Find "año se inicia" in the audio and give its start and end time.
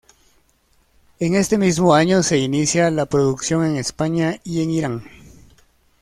1.93-2.89